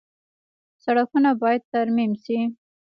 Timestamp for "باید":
1.41-1.61